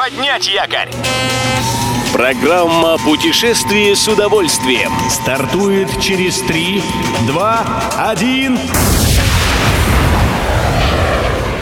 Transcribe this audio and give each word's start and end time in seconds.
Поднять 0.00 0.48
якорь! 0.48 0.88
Программа 2.14 2.96
«Путешествие 2.96 3.94
с 3.94 4.08
удовольствием» 4.08 4.90
стартует 5.10 5.88
через 6.00 6.40
3, 6.40 6.82
2, 7.26 7.82
1... 8.08 8.58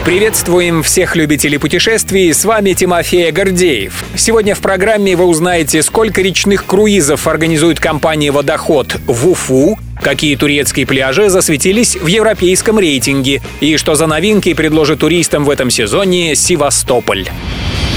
Приветствуем 0.04 0.84
всех 0.84 1.16
любителей 1.16 1.58
путешествий, 1.58 2.32
с 2.32 2.44
вами 2.44 2.74
Тимофей 2.74 3.32
Гордеев. 3.32 4.04
Сегодня 4.14 4.54
в 4.54 4.60
программе 4.60 5.16
вы 5.16 5.24
узнаете, 5.24 5.82
сколько 5.82 6.22
речных 6.22 6.64
круизов 6.64 7.26
организует 7.26 7.80
компания 7.80 8.30
«Водоход» 8.30 9.00
в 9.08 9.30
Уфу, 9.30 9.76
какие 10.00 10.36
турецкие 10.36 10.86
пляжи 10.86 11.28
засветились 11.28 11.96
в 11.96 12.06
европейском 12.06 12.78
рейтинге 12.78 13.42
и 13.58 13.76
что 13.78 13.96
за 13.96 14.06
новинки 14.06 14.54
предложит 14.54 15.00
туристам 15.00 15.44
в 15.44 15.50
этом 15.50 15.70
сезоне 15.70 16.36
Севастополь. 16.36 17.26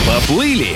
Поплыли! 0.07 0.75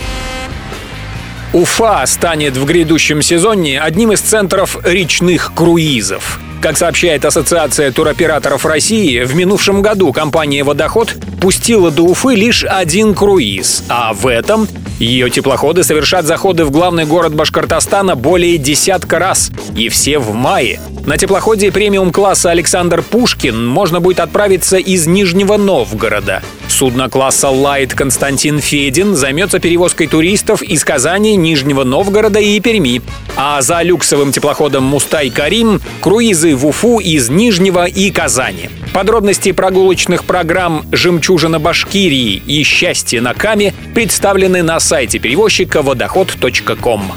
Уфа 1.53 2.05
станет 2.05 2.57
в 2.57 2.65
грядущем 2.65 3.21
сезоне 3.21 3.79
одним 3.79 4.11
из 4.11 4.19
центров 4.19 4.77
речных 4.83 5.53
круизов. 5.55 6.39
Как 6.61 6.77
сообщает 6.77 7.23
Ассоциация 7.23 7.91
туроператоров 7.91 8.65
России, 8.65 9.23
в 9.23 9.35
минувшем 9.35 9.81
году 9.81 10.11
компания 10.11 10.63
«Водоход» 10.63 11.15
пустила 11.39 11.91
до 11.91 12.03
Уфы 12.03 12.35
лишь 12.35 12.65
один 12.65 13.13
круиз, 13.13 13.83
а 13.87 14.13
в 14.13 14.27
этом 14.27 14.67
ее 14.99 15.29
теплоходы 15.29 15.83
совершат 15.83 16.25
заходы 16.25 16.65
в 16.65 16.71
главный 16.71 17.05
город 17.05 17.35
Башкортостана 17.35 18.15
более 18.15 18.57
десятка 18.57 19.19
раз, 19.19 19.51
и 19.75 19.89
все 19.89 20.19
в 20.19 20.33
мае. 20.33 20.79
На 21.05 21.17
теплоходе 21.17 21.71
премиум-класса 21.71 22.49
«Александр 22.49 23.01
Пушкин» 23.01 23.67
можно 23.67 23.99
будет 23.99 24.19
отправиться 24.19 24.77
из 24.77 25.05
Нижнего 25.05 25.57
Новгорода. 25.57 26.41
Судно 26.75 27.09
класса 27.09 27.47
«Лайт» 27.47 27.93
Константин 27.93 28.59
Федин 28.59 29.15
займется 29.15 29.59
перевозкой 29.59 30.07
туристов 30.07 30.61
из 30.61 30.83
Казани, 30.83 31.37
Нижнего 31.37 31.85
Новгорода 31.85 32.41
и 32.41 32.59
Перми. 32.59 33.01
А 33.37 33.61
за 33.61 33.81
люксовым 33.81 34.33
теплоходом 34.33 34.83
«Мустай 34.83 35.29
Карим» 35.29 35.79
круизы 36.01 36.53
в 36.53 36.67
Уфу 36.67 36.99
из 36.99 37.29
Нижнего 37.29 37.85
и 37.85 38.11
Казани. 38.11 38.69
Подробности 38.93 39.53
прогулочных 39.53 40.25
программ 40.25 40.85
«Жемчужина 40.91 41.61
Башкирии» 41.61 42.43
и 42.45 42.61
«Счастье 42.63 43.21
на 43.21 43.33
Каме» 43.33 43.73
представлены 43.93 44.61
на 44.61 44.81
сайте 44.81 45.17
перевозчика 45.17 45.81
водоход.ком. 45.81 47.13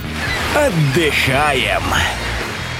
Отдыхаем! 0.54 1.82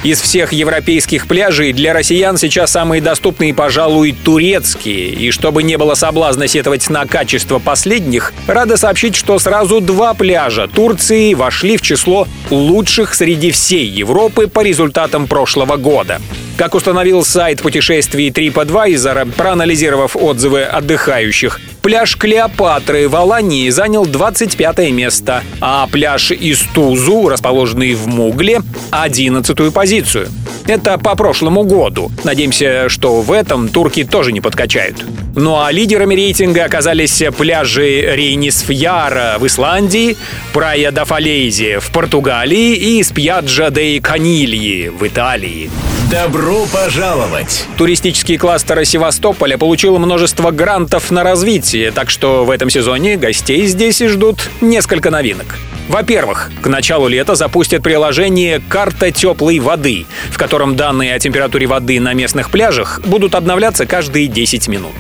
Из 0.04 0.20
всех 0.20 0.52
европейских 0.52 1.26
пляжей 1.26 1.72
для 1.72 1.92
россиян 1.92 2.36
сейчас 2.36 2.70
самые 2.70 3.02
доступные, 3.02 3.52
пожалуй, 3.52 4.12
турецкие. 4.12 5.08
И 5.08 5.32
чтобы 5.32 5.64
не 5.64 5.76
было 5.76 5.94
соблазна 5.94 6.46
сетовать 6.46 6.88
на 6.88 7.04
качество 7.04 7.58
последних, 7.58 8.32
рада 8.46 8.76
сообщить, 8.76 9.16
что 9.16 9.40
сразу 9.40 9.80
два 9.80 10.14
пляжа 10.14 10.68
Турции 10.68 11.34
вошли 11.34 11.76
в 11.76 11.82
число 11.82 12.28
лучших 12.48 13.12
среди 13.12 13.50
всей 13.50 13.86
Европы 13.86 14.46
по 14.46 14.60
результатам 14.60 15.26
прошлого 15.26 15.76
года. 15.76 16.20
Как 16.58 16.74
установил 16.74 17.24
сайт 17.24 17.62
путешествий 17.62 18.30
TripAdvisor, 18.30 19.30
проанализировав 19.36 20.16
отзывы 20.16 20.64
отдыхающих, 20.64 21.60
пляж 21.82 22.16
Клеопатры 22.16 23.08
в 23.08 23.14
Алании 23.14 23.70
занял 23.70 24.04
25 24.04 24.90
место, 24.90 25.44
а 25.60 25.86
пляж 25.86 26.32
Истузу, 26.32 27.28
расположенный 27.28 27.94
в 27.94 28.08
Мугле, 28.08 28.62
11 28.90 29.72
позицию. 29.72 30.30
Это 30.66 30.98
по 30.98 31.14
прошлому 31.14 31.62
году. 31.62 32.10
Надеемся, 32.24 32.88
что 32.88 33.20
в 33.20 33.30
этом 33.30 33.68
турки 33.68 34.02
тоже 34.02 34.32
не 34.32 34.40
подкачают. 34.40 34.96
Ну 35.36 35.62
а 35.62 35.70
лидерами 35.70 36.16
рейтинга 36.16 36.64
оказались 36.64 37.22
пляжи 37.38 38.16
Рейнисфьяра 38.16 39.36
в 39.38 39.46
Исландии, 39.46 40.16
Прая 40.52 40.90
да 40.90 41.04
Фалейзи 41.04 41.78
в 41.78 41.92
Португалии 41.92 42.74
и 42.74 43.02
Спьяджа 43.04 43.70
де 43.70 44.00
Канильи 44.00 44.88
в 44.88 45.06
Италии. 45.06 45.70
Добро 46.10 46.64
пожаловать! 46.72 47.66
Туристический 47.76 48.38
кластер 48.38 48.82
Севастополя 48.86 49.58
получил 49.58 49.98
множество 49.98 50.50
грантов 50.50 51.10
на 51.10 51.22
развитие, 51.22 51.90
так 51.90 52.08
что 52.08 52.46
в 52.46 52.50
этом 52.50 52.70
сезоне 52.70 53.16
гостей 53.16 53.66
здесь 53.66 53.98
ждут 53.98 54.48
несколько 54.62 55.10
новинок. 55.10 55.58
Во-первых, 55.88 56.50
к 56.62 56.66
началу 56.66 57.08
лета 57.08 57.34
запустят 57.34 57.82
приложение 57.82 58.62
«Карта 58.70 59.10
теплой 59.10 59.58
воды», 59.58 60.06
в 60.30 60.38
котором 60.38 60.76
данные 60.76 61.14
о 61.14 61.18
температуре 61.18 61.66
воды 61.66 62.00
на 62.00 62.14
местных 62.14 62.50
пляжах 62.50 63.02
будут 63.04 63.34
обновляться 63.34 63.84
каждые 63.84 64.28
10 64.28 64.66
минут. 64.68 64.94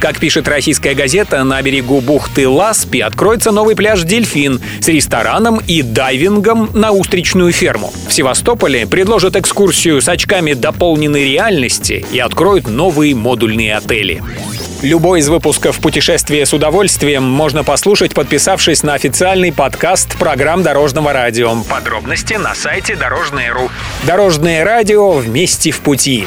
Как 0.00 0.18
пишет 0.18 0.48
российская 0.48 0.94
газета, 0.94 1.44
на 1.44 1.60
берегу 1.60 2.00
бухты 2.00 2.48
Ласпи 2.48 3.00
откроется 3.00 3.52
новый 3.52 3.76
пляж 3.76 4.02
«Дельфин» 4.02 4.58
с 4.80 4.88
рестораном 4.88 5.60
и 5.66 5.82
дайвингом 5.82 6.70
на 6.72 6.90
устричную 6.90 7.52
ферму. 7.52 7.92
В 8.08 8.12
Севастополе 8.12 8.86
предложат 8.86 9.36
экскурсию 9.36 10.00
с 10.00 10.08
очками 10.08 10.54
дополненной 10.54 11.30
реальности 11.30 12.04
и 12.12 12.18
откроют 12.18 12.66
новые 12.66 13.14
модульные 13.14 13.76
отели. 13.76 14.22
Любой 14.80 15.20
из 15.20 15.28
выпусков 15.28 15.78
«Путешествие 15.80 16.46
с 16.46 16.54
удовольствием» 16.54 17.22
можно 17.22 17.62
послушать, 17.62 18.14
подписавшись 18.14 18.82
на 18.82 18.94
официальный 18.94 19.52
подкаст 19.52 20.16
программ 20.16 20.62
Дорожного 20.62 21.12
радио. 21.12 21.62
Подробности 21.64 22.34
на 22.34 22.54
сайте 22.54 22.96
Дорожное.ру. 22.96 23.68
Дорожное 24.06 24.64
радио 24.64 25.10
вместе 25.10 25.70
в 25.70 25.80
пути. 25.80 26.26